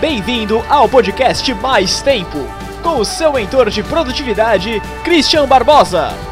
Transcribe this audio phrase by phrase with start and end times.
[0.00, 2.38] Bem-vindo ao podcast Mais Tempo,
[2.84, 6.27] com o seu mentor de produtividade, Christian Barbosa.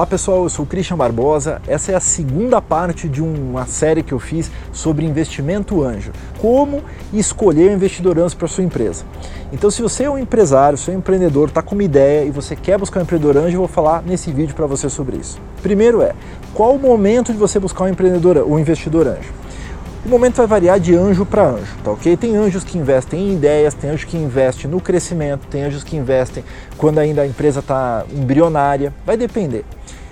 [0.00, 1.60] Olá pessoal, eu sou o Christian Barbosa.
[1.68, 6.10] Essa é a segunda parte de uma série que eu fiz sobre investimento anjo.
[6.38, 6.82] Como
[7.12, 9.04] escolher o investidor anjo para sua empresa.
[9.52, 12.30] Então, se você é um empresário, se é um empreendedor, está com uma ideia e
[12.30, 15.38] você quer buscar um empreendedor anjo, eu vou falar nesse vídeo para você sobre isso.
[15.62, 16.14] Primeiro é,
[16.54, 19.34] qual o momento de você buscar um empreendedor, um investidor anjo?
[20.02, 22.16] O momento vai variar de anjo para anjo, tá ok?
[22.16, 25.94] Tem anjos que investem em ideias, tem anjos que investem no crescimento, tem anjos que
[25.94, 26.42] investem
[26.78, 29.62] quando ainda a empresa está embrionária, vai depender.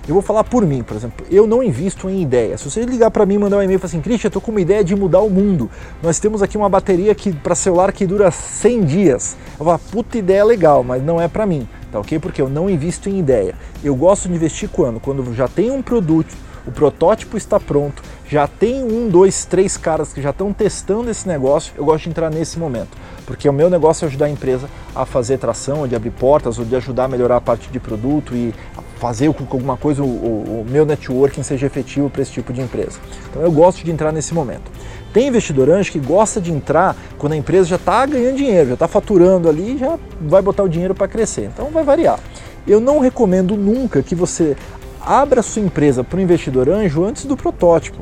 [0.09, 2.61] Eu vou falar por mim, por exemplo, eu não invisto em ideias.
[2.61, 4.49] Se você ligar para mim mandar um e-mail e falar assim, Christian, eu tô com
[4.49, 5.69] uma ideia de mudar o mundo.
[6.01, 9.37] Nós temos aqui uma bateria que para celular que dura 100 dias.
[9.59, 12.17] Eu falar, puta ideia legal, mas não é para mim, tá ok?
[12.17, 13.53] Porque eu não invisto em ideia.
[13.83, 14.99] Eu gosto de investir quando?
[14.99, 20.11] Quando já tem um produto, o protótipo está pronto, já tem um, dois, três caras
[20.11, 22.97] que já estão testando esse negócio, eu gosto de entrar nesse momento.
[23.27, 26.57] Porque o meu negócio é ajudar a empresa a fazer tração, ou de abrir portas,
[26.57, 28.55] ou de ajudar a melhorar a parte de produto e
[28.99, 32.61] fazer com que alguma coisa, o, o, meu networking seja efetivo para esse tipo de
[32.61, 32.99] empresa.
[33.29, 34.69] Então eu gosto de entrar nesse momento.
[35.13, 38.73] Tem investidor anjo que gosta de entrar quando a empresa já está ganhando dinheiro, já
[38.73, 41.49] está faturando ali, já vai botar o dinheiro para crescer.
[41.53, 42.19] Então vai variar.
[42.67, 44.55] Eu não recomendo nunca que você
[45.01, 47.99] abra sua empresa para o investidor anjo antes do protótipo.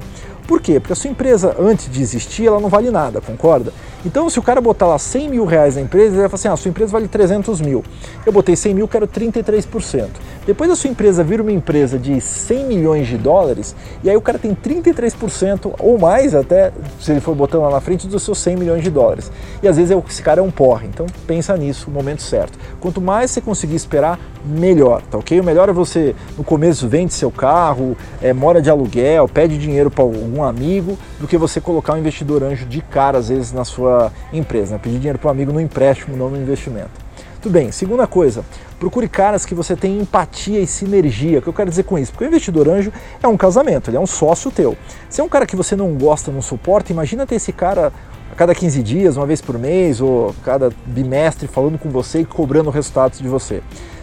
[0.48, 0.80] Por quê?
[0.80, 3.72] Porque a sua empresa, antes de existir, ela não vale nada, concorda?
[4.08, 6.48] Então, se o cara botar lá 100 mil reais na empresa, ele vai falar assim,
[6.48, 7.84] ah, sua empresa vale 300 mil.
[8.26, 10.08] Eu botei 100 mil, quero 33%.
[10.46, 14.22] Depois a sua empresa vira uma empresa de 100 milhões de dólares, e aí o
[14.22, 18.38] cara tem 33% ou mais até, se ele for botando lá na frente, dos seus
[18.38, 19.30] 100 milhões de dólares.
[19.62, 22.58] E às vezes esse cara é um porre, então pensa nisso, no momento certo.
[22.80, 25.38] Quanto mais você conseguir esperar, melhor, tá ok?
[25.42, 29.92] O melhor é você, no começo, vende seu carro, é, mora de aluguel, pede dinheiro
[29.92, 33.66] para algum amigo, do que você colocar um investidor anjo de cara, às vezes, na
[33.66, 33.97] sua
[34.32, 34.74] empresa.
[34.74, 34.80] Né?
[34.82, 37.08] Pedir dinheiro para um amigo no empréstimo, não no investimento.
[37.42, 38.44] Tudo bem, segunda coisa,
[38.80, 41.40] procure caras que você tem empatia e sinergia.
[41.40, 42.12] O que eu quero dizer com isso?
[42.12, 42.92] Porque o investidor anjo
[43.22, 44.76] é um casamento, ele é um sócio teu.
[45.10, 47.94] Se é um cara que você não gosta, não suporta, imagina ter esse cara
[48.32, 52.26] a cada 15 dias, uma vez por mês, ou cada bimestre falando com você e
[52.26, 53.62] cobrando resultados de você.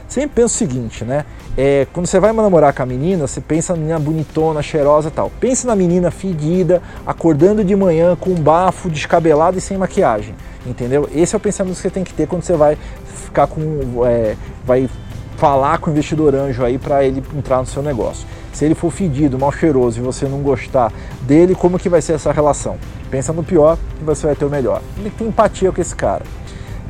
[0.09, 1.25] Sempre pensa o seguinte, né?
[1.57, 5.11] É, quando você vai namorar com a menina, você pensa na menina bonitona, cheirosa e
[5.11, 5.31] tal.
[5.41, 10.35] Pensa na menina fedida, acordando de manhã com um bafo, descabelado e sem maquiagem.
[10.67, 11.09] Entendeu?
[11.15, 12.77] Esse é o pensamento que você tem que ter quando você vai
[13.07, 14.05] ficar com.
[14.07, 14.89] É, vai
[15.37, 18.27] falar com o investidor anjo aí para ele entrar no seu negócio.
[18.53, 22.13] Se ele for fedido, mal cheiroso e você não gostar dele, como que vai ser
[22.13, 22.77] essa relação?
[23.11, 24.81] Pensa no pior que você vai ter o melhor.
[24.95, 26.23] Tem que ter empatia com esse cara.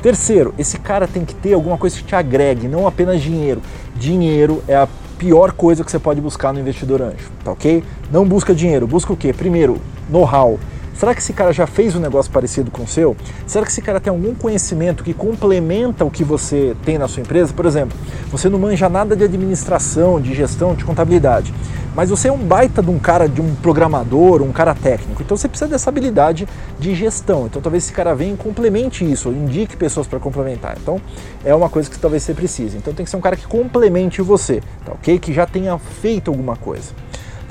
[0.04, 3.62] Terceiro, esse cara tem que ter alguma coisa que te agregue, não apenas dinheiro.
[3.96, 7.82] Dinheiro é a pior coisa que você pode buscar no investidor anjo, tá ok?
[8.12, 9.32] Não busca dinheiro, busca o quê?
[9.32, 10.60] Primeiro, know-how.
[10.94, 13.16] Será que esse cara já fez um negócio parecido com o seu?
[13.46, 17.22] Será que esse cara tem algum conhecimento que complementa o que você tem na sua
[17.22, 17.52] empresa?
[17.52, 17.96] Por exemplo,
[18.30, 21.52] você não manja nada de administração, de gestão, de contabilidade
[21.94, 25.22] mas você é um baita de um cara, de um programador, um cara técnico.
[25.22, 27.46] Então você precisa dessa habilidade de gestão.
[27.46, 30.76] Então talvez esse cara venha e complemente isso, indique pessoas para complementar.
[30.80, 31.00] Então
[31.44, 32.76] é uma coisa que talvez você precise.
[32.76, 35.18] Então tem que ser um cara que complemente você, tá ok?
[35.18, 36.92] Que já tenha feito alguma coisa.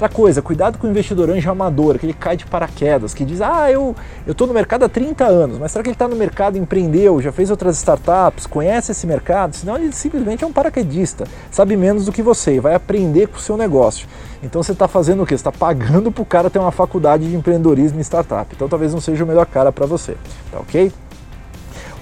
[0.04, 3.40] Outra coisa, cuidado com o investidor anjo amador, que ele cai de paraquedas, que diz,
[3.40, 3.96] ah, eu
[4.28, 7.32] estou no mercado há 30 anos, mas será que ele está no mercado, empreendeu, já
[7.32, 9.56] fez outras startups, conhece esse mercado?
[9.56, 13.38] Senão ele simplesmente é um paraquedista, sabe menos do que você e vai aprender com
[13.38, 14.06] o seu negócio.
[14.44, 15.38] Então você está fazendo o quê?
[15.38, 18.54] Você está pagando para o cara ter uma faculdade de empreendedorismo e startup.
[18.54, 20.18] Então talvez não seja o melhor cara para você,
[20.52, 20.92] tá ok?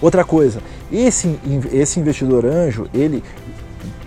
[0.01, 0.59] Outra coisa,
[0.91, 1.39] esse,
[1.72, 3.23] esse investidor anjo, ele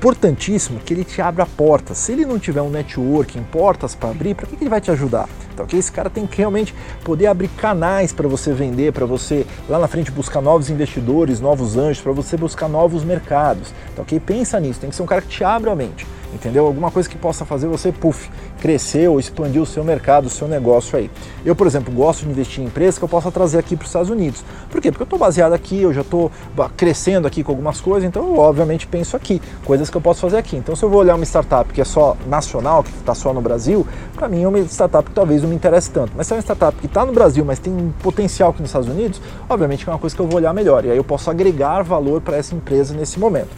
[0.05, 1.97] importantíssimo que ele te abra portas.
[1.97, 4.91] Se ele não tiver um networking, portas para abrir, para que, que ele vai te
[4.91, 5.27] ajudar?
[5.55, 5.67] Então?
[5.73, 9.89] Esse cara tem que realmente poder abrir canais para você vender, para você lá na
[9.89, 13.73] frente buscar novos investidores, novos anjos, para você buscar novos mercados.
[13.95, 14.05] Então?
[14.21, 16.67] Pensa nisso, tem que ser um cara que te abra a mente entendeu?
[16.67, 18.31] Alguma coisa que possa fazer você, puff,
[18.61, 21.11] crescer ou expandir o seu mercado, o seu negócio aí.
[21.45, 23.89] Eu, por exemplo, gosto de investir em empresas que eu possa trazer aqui para os
[23.89, 24.45] Estados Unidos.
[24.71, 24.91] Por quê?
[24.91, 26.31] Porque eu estou baseado aqui, eu já estou
[26.77, 30.37] crescendo aqui com algumas coisas, então eu obviamente penso aqui, coisas que eu posso fazer
[30.37, 30.57] aqui.
[30.57, 33.41] Então se eu vou olhar uma startup que é só nacional, que está só no
[33.41, 36.13] Brasil, para mim é uma startup que talvez não me interesse tanto.
[36.17, 38.71] Mas se é uma startup que está no Brasil, mas tem um potencial aqui nos
[38.71, 40.85] Estados Unidos, obviamente é uma coisa que eu vou olhar melhor.
[40.85, 43.51] E aí eu posso agregar valor para essa empresa nesse momento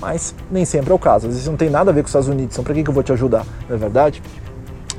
[0.00, 1.26] mas nem sempre é o caso.
[1.26, 2.90] Às vezes não tem nada a ver com os Estados Unidos, então para que, que
[2.90, 3.44] eu vou te ajudar?
[3.68, 4.22] Não é verdade?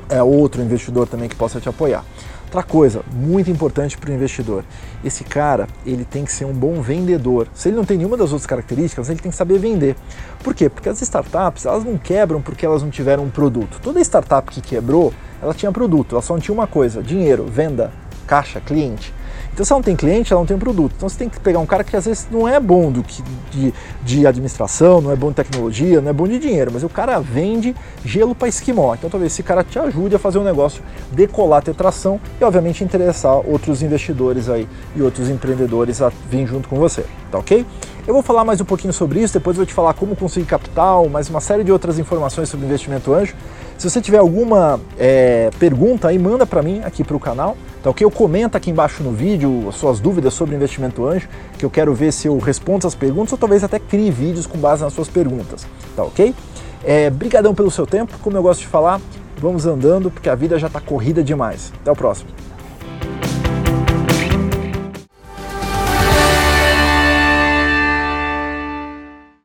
[0.09, 2.03] É outro investidor também que possa te apoiar.
[2.45, 4.65] Outra coisa muito importante para o investidor,
[5.06, 7.48] esse cara ele tem que ser um bom vendedor.
[7.53, 9.95] Se ele não tem nenhuma das outras características, ele tem que saber vender.
[10.44, 10.68] Por quê?
[10.68, 13.80] Porque as startups elas não quebram porque elas não tiveram um produto.
[13.81, 17.89] Toda startup que quebrou ela tinha produto, ela só não tinha uma coisa: dinheiro, venda,
[18.27, 19.13] caixa, cliente.
[19.53, 20.94] Então, se ela não tem cliente, ela não tem produto.
[20.95, 23.21] Então, você tem que pegar um cara que às vezes não é bom do que,
[23.51, 26.89] de, de administração, não é bom de tecnologia, não é bom de dinheiro, mas o
[26.89, 27.75] cara vende
[28.06, 28.95] gelo para esquimó.
[28.95, 30.81] Então, talvez esse cara te ajude a fazer um negócio
[31.12, 36.69] decolar, ter tração e, obviamente, interessar outros investidores aí e outros empreendedores a vir junto
[36.69, 37.06] com você.
[37.30, 37.65] Tá ok?
[38.07, 41.07] Eu vou falar mais um pouquinho sobre isso, depois vou te falar como conseguir capital,
[41.07, 43.36] mais uma série de outras informações sobre investimento anjo.
[43.81, 47.89] Se você tiver alguma é, pergunta aí, manda para mim aqui para o canal, tá
[47.89, 48.05] ok?
[48.05, 51.91] Eu comenta aqui embaixo no vídeo as suas dúvidas sobre investimento anjo, que eu quero
[51.91, 55.07] ver se eu respondo as perguntas ou talvez até crie vídeos com base nas suas
[55.07, 56.35] perguntas, tá ok?
[56.83, 59.01] É, brigadão pelo seu tempo, como eu gosto de falar,
[59.39, 61.73] vamos andando porque a vida já está corrida demais.
[61.81, 62.29] Até o próximo.